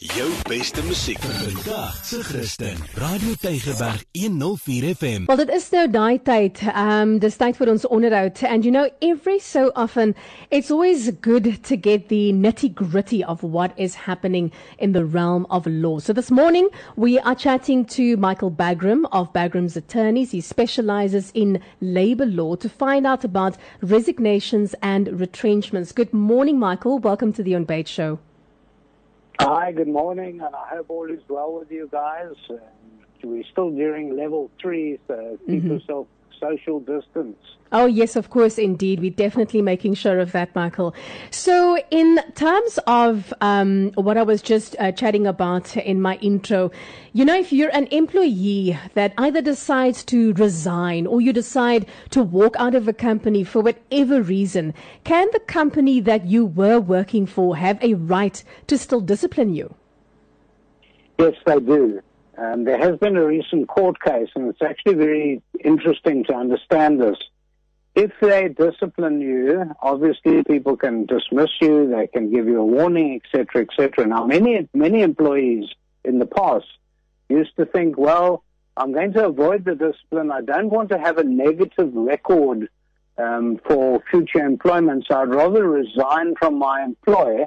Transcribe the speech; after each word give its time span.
Jou 0.00 0.30
beste 0.48 0.82
musiek 0.84 1.18
vandag 1.20 2.04
se 2.04 2.22
Christen. 2.22 2.76
Radio 2.94 3.34
Tygerberg 3.40 4.04
104 4.12 4.94
FM. 4.94 5.24
Well, 5.26 5.36
dit 5.36 5.52
is 5.54 5.68
nou 5.70 5.84
daai 5.90 6.18
tyd. 6.18 6.58
Um 6.74 7.18
dis 7.22 7.36
tyd 7.38 7.58
vir 7.60 7.70
ons 7.70 7.84
onderhoud 7.86 8.40
and 8.48 8.64
you 8.64 8.72
know 8.72 8.88
every 9.00 9.38
so 9.38 9.70
often 9.76 10.14
it's 10.50 10.72
always 10.72 11.10
good 11.20 11.62
to 11.68 11.76
get 11.76 12.08
the 12.08 12.32
nitty-gritty 12.32 13.22
of 13.22 13.44
what 13.44 13.76
is 13.76 13.94
happening 14.08 14.50
in 14.78 14.92
the 14.92 15.04
realm 15.04 15.46
of 15.50 15.66
law. 15.66 16.00
So 16.00 16.12
this 16.12 16.32
morning 16.32 16.68
we 16.96 17.20
are 17.20 17.36
chatting 17.36 17.84
to 17.94 18.16
Michael 18.16 18.50
Bagraim 18.50 19.04
of 19.12 19.32
Bagraim's 19.32 19.76
Attorneys. 19.76 20.32
He 20.32 20.40
specializes 20.40 21.30
in 21.34 21.60
labor 21.80 22.26
law 22.26 22.56
to 22.56 22.68
find 22.68 23.06
out 23.06 23.24
about 23.24 23.56
resignations 23.82 24.74
and 24.82 25.20
retrenchments. 25.20 25.92
Good 25.92 26.12
morning 26.12 26.58
Michael. 26.58 26.98
Welcome 26.98 27.32
to 27.34 27.42
the 27.42 27.52
Ontbyt 27.52 27.86
show. 27.86 28.18
Hi, 29.42 29.72
good 29.72 29.88
morning, 29.88 30.40
and 30.40 30.54
I 30.54 30.68
hope 30.68 30.86
all 30.88 31.10
is 31.10 31.20
well 31.28 31.58
with 31.58 31.70
you 31.70 31.88
guys. 31.90 32.34
We're 33.24 33.44
still 33.50 33.70
during 33.70 34.16
level 34.16 34.50
three, 34.60 34.98
so 35.08 35.38
keep 35.50 35.64
Mm-hmm. 35.64 35.68
yourself 35.68 36.06
social 36.42 36.80
distance. 36.80 37.36
Oh, 37.70 37.86
yes, 37.86 38.16
of 38.16 38.28
course, 38.28 38.58
indeed. 38.58 39.00
We're 39.00 39.10
definitely 39.12 39.62
making 39.62 39.94
sure 39.94 40.18
of 40.18 40.32
that, 40.32 40.54
Michael. 40.54 40.94
So, 41.30 41.78
in 41.90 42.18
terms 42.34 42.78
of 42.86 43.32
um, 43.40 43.92
what 43.94 44.18
I 44.18 44.22
was 44.22 44.42
just 44.42 44.76
uh, 44.78 44.92
chatting 44.92 45.26
about 45.26 45.74
in 45.76 46.02
my 46.02 46.16
intro, 46.16 46.70
you 47.14 47.24
know, 47.24 47.38
if 47.38 47.50
you're 47.52 47.74
an 47.74 47.86
employee 47.86 48.78
that 48.94 49.14
either 49.16 49.40
decides 49.40 50.04
to 50.04 50.34
resign 50.34 51.06
or 51.06 51.22
you 51.22 51.32
decide 51.32 51.86
to 52.10 52.22
walk 52.22 52.56
out 52.58 52.74
of 52.74 52.88
a 52.88 52.92
company 52.92 53.42
for 53.44 53.62
whatever 53.62 54.20
reason, 54.20 54.74
can 55.04 55.28
the 55.32 55.40
company 55.40 56.00
that 56.00 56.26
you 56.26 56.44
were 56.44 56.78
working 56.78 57.24
for 57.24 57.56
have 57.56 57.82
a 57.82 57.94
right 57.94 58.44
to 58.66 58.76
still 58.76 59.00
discipline 59.00 59.54
you? 59.54 59.74
Yes, 61.18 61.34
they 61.46 61.58
do. 61.58 62.02
Um, 62.36 62.64
there 62.64 62.78
has 62.78 62.98
been 62.98 63.16
a 63.16 63.26
recent 63.26 63.68
court 63.68 64.00
case, 64.00 64.28
and 64.34 64.48
it's 64.48 64.62
actually 64.62 64.94
very 64.94 65.42
interesting 65.62 66.24
to 66.24 66.34
understand 66.34 67.00
this. 67.00 67.16
If 67.94 68.10
they 68.22 68.48
discipline 68.48 69.20
you, 69.20 69.70
obviously 69.82 70.42
people 70.44 70.78
can 70.78 71.04
dismiss 71.04 71.50
you, 71.60 71.90
they 71.90 72.06
can 72.06 72.30
give 72.30 72.46
you 72.46 72.60
a 72.60 72.64
warning, 72.64 73.20
etc., 73.22 73.66
etc. 73.68 74.06
Now, 74.06 74.24
many 74.24 74.66
many 74.72 75.02
employees 75.02 75.68
in 76.04 76.18
the 76.18 76.26
past 76.26 76.64
used 77.28 77.54
to 77.56 77.66
think, 77.66 77.98
well, 77.98 78.44
I'm 78.78 78.92
going 78.92 79.12
to 79.12 79.26
avoid 79.26 79.66
the 79.66 79.74
discipline. 79.74 80.30
I 80.30 80.40
don't 80.40 80.70
want 80.70 80.88
to 80.90 80.98
have 80.98 81.18
a 81.18 81.24
negative 81.24 81.92
record 81.92 82.70
um, 83.18 83.60
for 83.66 84.02
future 84.10 84.44
employment, 84.44 85.04
so 85.06 85.20
I'd 85.20 85.28
rather 85.28 85.68
resign 85.68 86.34
from 86.38 86.58
my 86.58 86.82
employer 86.82 87.46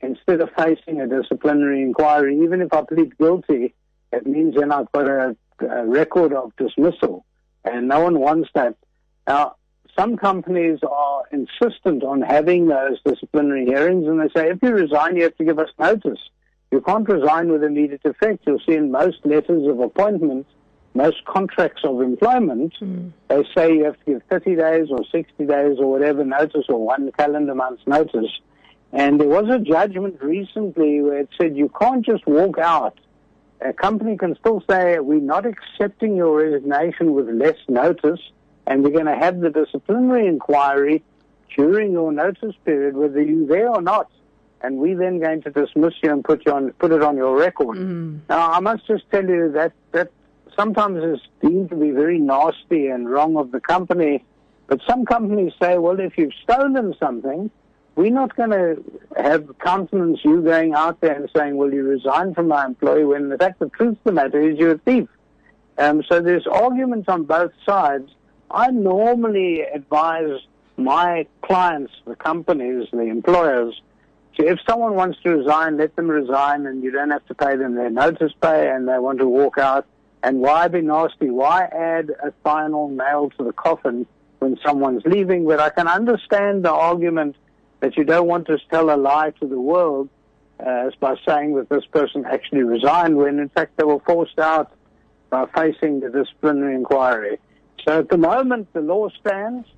instead 0.00 0.40
of 0.40 0.50
facing 0.58 1.00
a 1.00 1.06
disciplinary 1.06 1.82
inquiry. 1.82 2.40
Even 2.42 2.60
if 2.60 2.72
I 2.72 2.82
plead 2.82 3.16
guilty, 3.18 3.74
it 4.16 4.26
means 4.26 4.54
then 4.56 4.72
I've 4.72 4.90
got 4.92 5.08
a, 5.08 5.36
a 5.60 5.86
record 5.86 6.32
of 6.32 6.54
dismissal, 6.56 7.24
and 7.64 7.88
no 7.88 8.00
one 8.00 8.18
wants 8.18 8.48
that. 8.54 8.76
Now, 9.26 9.56
some 9.98 10.16
companies 10.16 10.80
are 10.88 11.22
insistent 11.32 12.04
on 12.04 12.22
having 12.22 12.68
those 12.68 13.00
disciplinary 13.04 13.64
hearings, 13.64 14.06
and 14.06 14.20
they 14.20 14.28
say 14.34 14.50
if 14.50 14.58
you 14.62 14.70
resign, 14.70 15.16
you 15.16 15.24
have 15.24 15.36
to 15.36 15.44
give 15.44 15.58
us 15.58 15.70
notice. 15.78 16.18
You 16.70 16.80
can't 16.80 17.08
resign 17.08 17.50
with 17.50 17.62
immediate 17.62 18.04
effect. 18.04 18.44
You'll 18.46 18.60
see 18.66 18.74
in 18.74 18.90
most 18.90 19.24
letters 19.24 19.66
of 19.68 19.80
appointment, 19.80 20.46
most 20.94 21.24
contracts 21.24 21.82
of 21.84 22.00
employment, 22.00 22.74
mm. 22.80 23.12
they 23.28 23.44
say 23.56 23.72
you 23.74 23.84
have 23.84 23.98
to 23.98 24.04
give 24.04 24.22
30 24.30 24.56
days 24.56 24.88
or 24.90 25.00
60 25.12 25.46
days 25.46 25.76
or 25.78 25.90
whatever 25.90 26.24
notice 26.24 26.64
or 26.68 26.84
one 26.84 27.12
calendar 27.12 27.54
month's 27.54 27.86
notice. 27.86 28.30
And 28.92 29.20
there 29.20 29.28
was 29.28 29.48
a 29.50 29.58
judgment 29.58 30.22
recently 30.22 31.02
where 31.02 31.20
it 31.20 31.28
said 31.40 31.56
you 31.56 31.70
can't 31.80 32.04
just 32.04 32.26
walk 32.26 32.58
out. 32.58 32.98
A 33.60 33.72
company 33.72 34.16
can 34.16 34.36
still 34.36 34.62
say, 34.68 34.98
we're 34.98 35.20
not 35.20 35.46
accepting 35.46 36.16
your 36.16 36.36
resignation 36.36 37.14
with 37.14 37.28
less 37.28 37.56
notice, 37.68 38.20
and 38.66 38.84
we're 38.84 38.90
going 38.90 39.06
to 39.06 39.16
have 39.16 39.40
the 39.40 39.50
disciplinary 39.50 40.26
inquiry 40.26 41.02
during 41.56 41.92
your 41.92 42.12
notice 42.12 42.54
period, 42.64 42.96
whether 42.96 43.22
you're 43.22 43.46
there 43.46 43.70
or 43.70 43.80
not. 43.80 44.10
And 44.62 44.78
we're 44.78 44.96
then 44.96 45.20
going 45.20 45.42
to 45.42 45.50
dismiss 45.50 45.94
you 46.02 46.12
and 46.12 46.24
put 46.24 46.44
you 46.44 46.52
on, 46.52 46.72
put 46.72 46.92
it 46.92 47.02
on 47.02 47.16
your 47.16 47.36
record. 47.36 47.76
Mm. 47.76 48.20
Now, 48.28 48.50
I 48.50 48.60
must 48.60 48.86
just 48.86 49.04
tell 49.10 49.24
you 49.24 49.52
that 49.52 49.72
that 49.92 50.10
sometimes 50.56 51.02
is 51.02 51.20
deemed 51.40 51.70
to 51.70 51.76
be 51.76 51.90
very 51.90 52.18
nasty 52.18 52.88
and 52.88 53.08
wrong 53.08 53.36
of 53.36 53.52
the 53.52 53.60
company. 53.60 54.24
But 54.66 54.80
some 54.88 55.04
companies 55.04 55.52
say, 55.62 55.78
well, 55.78 56.00
if 56.00 56.18
you've 56.18 56.32
stolen 56.42 56.94
something, 56.98 57.50
we're 57.96 58.12
not 58.12 58.36
going 58.36 58.50
to 58.50 58.84
have 59.16 59.58
countenance 59.58 60.20
you 60.22 60.42
going 60.42 60.74
out 60.74 61.00
there 61.00 61.14
and 61.14 61.28
saying, 61.34 61.56
well, 61.56 61.72
you 61.72 61.82
resign 61.82 62.34
from 62.34 62.48
my 62.48 62.64
employee 62.66 63.04
when 63.04 63.30
the 63.30 63.38
fact 63.38 63.58
the 63.58 63.70
truth 63.70 63.96
of 63.96 64.04
the 64.04 64.12
matter 64.12 64.40
is 64.40 64.58
you're 64.58 64.72
a 64.72 64.78
thief. 64.78 65.08
Um, 65.78 66.02
so 66.08 66.20
there's 66.20 66.46
arguments 66.46 67.08
on 67.08 67.24
both 67.24 67.52
sides. 67.64 68.10
I 68.50 68.70
normally 68.70 69.62
advise 69.62 70.40
my 70.76 71.26
clients, 71.42 71.92
the 72.06 72.14
companies, 72.14 72.86
the 72.92 73.00
employers, 73.00 73.80
to 74.36 74.46
if 74.46 74.58
someone 74.68 74.94
wants 74.94 75.18
to 75.22 75.30
resign, 75.30 75.78
let 75.78 75.96
them 75.96 76.08
resign 76.08 76.66
and 76.66 76.84
you 76.84 76.90
don't 76.90 77.10
have 77.10 77.24
to 77.26 77.34
pay 77.34 77.56
them 77.56 77.74
their 77.74 77.88
notice 77.88 78.32
pay 78.42 78.68
and 78.68 78.86
they 78.86 78.98
want 78.98 79.18
to 79.20 79.26
walk 79.26 79.56
out. 79.56 79.86
And 80.22 80.40
why 80.40 80.68
be 80.68 80.82
nasty? 80.82 81.30
Why 81.30 81.64
add 81.64 82.10
a 82.22 82.32
final 82.42 82.90
nail 82.90 83.30
to 83.38 83.44
the 83.44 83.52
coffin 83.52 84.06
when 84.40 84.58
someone's 84.64 85.02
leaving? 85.06 85.46
But 85.46 85.60
I 85.60 85.70
can 85.70 85.88
understand 85.88 86.64
the 86.64 86.72
argument 86.72 87.36
that 87.80 87.96
you 87.96 88.04
don't 88.04 88.26
want 88.26 88.46
to 88.46 88.58
tell 88.70 88.94
a 88.94 88.96
lie 88.96 89.30
to 89.40 89.46
the 89.46 89.60
world 89.60 90.08
uh, 90.64 90.90
by 91.00 91.16
saying 91.26 91.54
that 91.56 91.68
this 91.68 91.84
person 91.86 92.24
actually 92.24 92.62
resigned 92.62 93.16
when 93.16 93.38
in 93.38 93.48
fact 93.50 93.76
they 93.76 93.84
were 93.84 94.00
forced 94.00 94.38
out 94.38 94.72
by 95.30 95.46
facing 95.54 96.00
the 96.00 96.08
disciplinary 96.08 96.74
inquiry. 96.74 97.38
So 97.86 98.00
at 98.00 98.08
the 98.08 98.16
moment, 98.16 98.72
the 98.72 98.80
law 98.80 99.08
stands. 99.20 99.68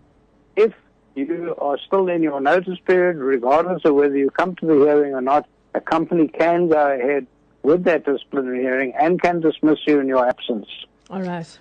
If 0.57 0.73
you 1.15 1.55
are 1.59 1.79
still 1.87 2.09
in 2.09 2.23
your 2.23 2.41
notice 2.41 2.79
period, 2.87 3.17
regardless 3.17 3.83
of 3.85 3.95
whether 3.95 4.17
you 4.17 4.31
come 4.31 4.55
to 4.57 4.67
the 4.67 4.75
hearing 4.75 5.15
or 5.15 5.21
not, 5.21 5.49
a 5.75 5.81
company 5.81 6.29
can 6.29 6.69
go 6.69 6.93
ahead 6.93 7.27
with 7.63 7.85
that 7.85 8.05
disciplinary 8.05 8.61
hearing 8.61 8.93
and 8.99 9.21
can 9.21 9.41
dismiss 9.41 9.79
you 9.87 10.01
in 10.01 10.07
your 10.07 10.27
absence. 10.27 10.69
All 11.11 11.23
right. 11.23 11.59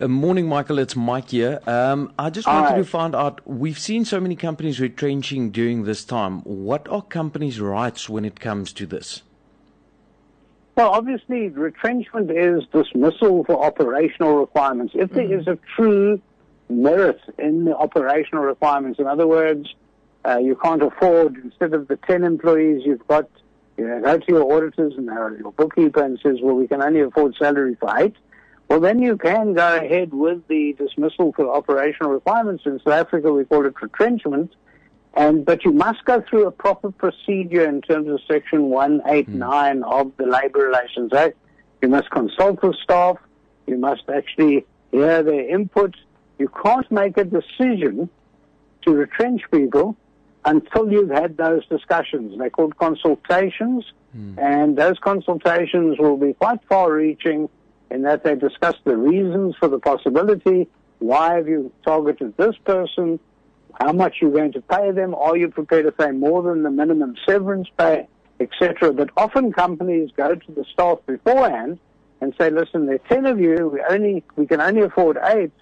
Uh, 0.00 0.06
morning, 0.06 0.46
Michael. 0.46 0.78
It's 0.78 0.94
Mike 0.94 1.30
here. 1.30 1.60
Um, 1.66 2.12
I 2.18 2.30
just 2.30 2.46
wanted 2.46 2.68
Hi. 2.68 2.76
to 2.76 2.84
find 2.84 3.14
out. 3.14 3.40
We've 3.46 3.78
seen 3.78 4.04
so 4.04 4.20
many 4.20 4.36
companies 4.36 4.80
retrenching 4.80 5.50
during 5.50 5.84
this 5.84 6.04
time. 6.04 6.40
What 6.42 6.86
are 6.88 7.00
companies' 7.00 7.60
rights 7.60 8.08
when 8.08 8.24
it 8.24 8.38
comes 8.38 8.72
to 8.74 8.86
this? 8.86 9.22
Well, 10.76 10.90
obviously, 10.90 11.48
retrenchment 11.48 12.30
is 12.30 12.64
dismissal 12.72 13.44
for 13.44 13.64
operational 13.64 14.36
requirements. 14.36 14.92
If 14.94 15.10
there 15.10 15.32
is 15.32 15.46
a 15.48 15.58
true 15.74 16.20
merit 16.68 17.20
in 17.38 17.64
the 17.64 17.76
operational 17.76 18.44
requirements, 18.44 18.98
in 19.00 19.06
other 19.06 19.26
words, 19.26 19.74
uh, 20.26 20.38
you 20.38 20.54
can't 20.62 20.82
afford, 20.82 21.36
instead 21.42 21.72
of 21.72 21.88
the 21.88 21.96
10 21.96 22.24
employees 22.24 22.82
you've 22.84 23.06
got, 23.08 23.28
you 23.76 23.88
know, 23.88 24.00
go 24.02 24.18
to 24.18 24.24
your 24.28 24.52
auditors 24.52 24.92
and 24.96 25.06
your 25.06 25.52
bookkeeper 25.52 26.02
and 26.02 26.20
says, 26.22 26.36
well, 26.42 26.54
we 26.54 26.68
can 26.68 26.82
only 26.82 27.00
afford 27.00 27.34
salary 27.36 27.74
for 27.80 27.90
eight. 27.98 28.14
Well, 28.68 28.80
then 28.80 29.00
you 29.00 29.16
can 29.16 29.54
go 29.54 29.76
ahead 29.76 30.12
with 30.12 30.46
the 30.46 30.74
dismissal 30.74 31.32
for 31.32 31.50
operational 31.50 32.12
requirements. 32.12 32.64
In 32.66 32.78
South 32.80 32.92
Africa, 32.92 33.32
we 33.32 33.44
call 33.46 33.64
it 33.64 33.80
retrenchment. 33.80 34.54
And, 35.14 35.44
but 35.44 35.64
you 35.64 35.72
must 35.72 36.04
go 36.04 36.22
through 36.28 36.46
a 36.46 36.50
proper 36.50 36.92
procedure 36.92 37.66
in 37.66 37.80
terms 37.80 38.08
of 38.08 38.20
Section 38.30 38.64
189 38.64 39.76
hmm. 39.78 39.84
of 39.84 40.12
the 40.18 40.26
Labour 40.26 40.60
Relations 40.60 41.12
Act. 41.14 41.36
You 41.80 41.88
must 41.88 42.10
consult 42.10 42.62
with 42.62 42.76
staff. 42.76 43.16
You 43.66 43.78
must 43.78 44.02
actually 44.08 44.66
hear 44.92 45.22
their 45.22 45.48
input. 45.48 45.96
You 46.38 46.48
can't 46.48 46.90
make 46.92 47.16
a 47.16 47.24
decision 47.24 48.10
to 48.82 48.92
retrench 48.92 49.42
people 49.50 49.96
until 50.44 50.92
you've 50.92 51.10
had 51.10 51.36
those 51.36 51.66
discussions. 51.66 52.38
They're 52.38 52.50
called 52.50 52.76
consultations, 52.76 53.84
hmm. 54.12 54.38
and 54.38 54.76
those 54.76 54.98
consultations 54.98 55.98
will 55.98 56.18
be 56.18 56.34
quite 56.34 56.60
far 56.68 56.92
reaching 56.92 57.48
in 57.90 58.02
that 58.02 58.24
they 58.24 58.34
discuss 58.34 58.74
the 58.84 58.96
reasons 58.96 59.56
for 59.58 59.68
the 59.68 59.78
possibility. 59.78 60.68
Why 60.98 61.34
have 61.34 61.48
you 61.48 61.72
targeted 61.84 62.36
this 62.36 62.56
person? 62.64 63.18
How 63.80 63.92
much 63.92 64.16
you're 64.20 64.32
going 64.32 64.52
to 64.52 64.60
pay 64.60 64.90
them? 64.90 65.14
Are 65.14 65.36
you 65.36 65.48
prepared 65.48 65.86
to 65.86 65.92
pay 65.92 66.10
more 66.10 66.42
than 66.42 66.62
the 66.62 66.70
minimum 66.70 67.14
severance 67.26 67.68
pay, 67.78 68.08
etc.? 68.40 68.92
But 68.92 69.10
often 69.16 69.52
companies 69.52 70.10
go 70.16 70.34
to 70.34 70.52
the 70.52 70.64
staff 70.72 70.98
beforehand 71.06 71.78
and 72.20 72.34
say, 72.38 72.50
"Listen, 72.50 72.86
there 72.86 72.96
are 72.96 73.08
ten 73.08 73.26
of 73.26 73.38
you. 73.38 73.68
We 73.68 73.82
only 73.88 74.24
we 74.36 74.46
can 74.46 74.60
only 74.60 74.82
afford 74.82 75.18
eight. 75.22 75.52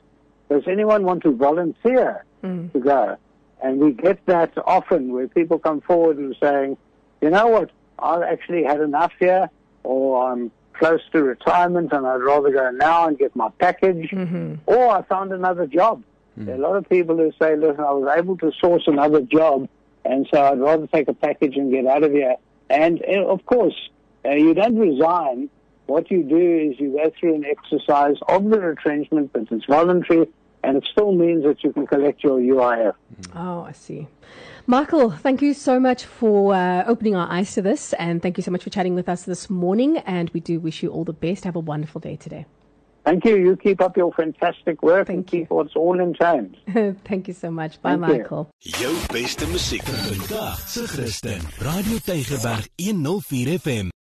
Does 0.49 0.63
anyone 0.67 1.05
want 1.05 1.23
to 1.25 1.33
volunteer 1.33 2.25
hmm. 2.41 2.69
to 2.69 2.81
go?" 2.81 3.17
And 3.63 3.81
we 3.81 3.93
get 3.93 4.25
that 4.27 4.53
often 4.67 5.13
where 5.13 5.29
people 5.29 5.59
come 5.59 5.83
forward 5.83 6.17
and 6.17 6.35
saying, 6.41 6.79
"You 7.21 7.31
know 7.31 7.49
what? 7.49 7.71
I've 7.99 8.23
actually 8.23 8.65
had 8.65 8.81
enough 8.81 9.13
here, 9.19 9.51
or 9.83 10.31
I'm 10.31 10.51
close 10.79 11.01
to 11.13 11.23
retirement 11.23 11.93
and 11.93 12.07
I'd 12.07 12.17
rather 12.17 12.51
go 12.51 12.71
now 12.71 13.07
and 13.09 13.19
get 13.19 13.35
my 13.35 13.49
package, 13.59 14.13
or 14.67 14.89
I 14.89 15.03
found 15.03 15.33
another 15.33 15.67
job." 15.67 16.03
There 16.37 16.55
are 16.55 16.59
a 16.59 16.61
lot 16.61 16.77
of 16.77 16.87
people 16.89 17.17
who 17.17 17.33
say, 17.41 17.57
listen, 17.57 17.81
I 17.81 17.93
was 17.93 18.15
able 18.15 18.37
to 18.39 18.53
source 18.61 18.85
another 18.87 19.23
job, 19.23 19.69
and 20.05 20.29
so 20.31 20.43
I'd 20.43 20.61
rather 20.61 20.87
take 20.87 21.09
a 21.09 21.15
package 21.15 21.57
and 21.57 21.73
get 21.73 21.87
out 21.87 22.03
of 22.03 22.13
here. 22.13 22.37
And 22.69 23.03
uh, 23.09 23.27
of 23.27 23.45
course, 23.47 23.79
Uh, 24.27 24.31
you 24.33 24.55
don't 24.55 24.79
resign. 24.79 25.49
What 25.87 26.11
you 26.11 26.23
do 26.25 26.45
is 26.67 26.81
you 26.81 26.89
go 27.01 27.11
through 27.17 27.37
an 27.37 27.45
exercise 27.45 28.17
of 28.29 28.51
the 28.51 28.59
retrenchment, 28.59 29.33
but 29.33 29.43
it's 29.53 29.65
voluntary, 29.67 30.27
and 30.67 30.77
it 30.77 30.85
still 30.91 31.13
means 31.13 31.45
that 31.45 31.63
you 31.63 31.73
can 31.73 31.87
collect 31.87 32.25
your 32.25 32.39
UIF. 32.41 32.95
Oh, 33.35 33.63
I 33.63 33.73
see. 33.73 34.09
Michael, 34.67 35.11
thank 35.13 35.41
you 35.41 35.55
so 35.55 35.79
much 35.79 36.05
for 36.05 36.53
uh, 36.53 36.83
opening 36.87 37.15
our 37.15 37.31
eyes 37.31 37.55
to 37.55 37.63
this, 37.63 37.93
and 37.95 38.21
thank 38.21 38.37
you 38.37 38.43
so 38.43 38.51
much 38.51 38.65
for 38.65 38.71
chatting 38.71 38.97
with 38.97 39.09
us 39.09 39.23
this 39.23 39.49
morning. 39.49 39.99
And 39.99 40.29
we 40.31 40.41
do 40.41 40.59
wish 40.59 40.83
you 40.83 40.91
all 40.91 41.05
the 41.05 41.13
best. 41.13 41.45
Have 41.45 41.55
a 41.55 41.61
wonderful 41.61 42.01
day 42.01 42.17
today. 42.17 42.47
Thank 43.05 43.25
you. 43.25 43.37
You 43.37 43.57
keep 43.57 43.81
up 43.81 43.97
your 43.97 44.13
fantastic 44.13 44.83
work 44.83 45.07
Thank 45.07 45.19
and 45.19 45.27
keep 45.29 45.51
what's 45.51 45.77
all 45.77 46.01
in 46.01 46.13
change. 46.15 46.57
thank 47.05 47.29
you 47.29 47.35
so 47.35 47.53
much. 47.53 47.81
Bye, 47.81 47.91
Thank 47.97 48.09
you. 48.09 48.19
Michael. 48.19 48.51
Jou 48.59 48.95
beste 49.13 49.47
musiek 49.47 49.87
vir 49.87 50.03
vandag 50.09 50.59
se 50.67 50.89
Christen. 50.91 51.47
Radio 51.63 52.01
Tygerberg 52.03 52.67
104 52.77 53.59
FM. 53.63 53.95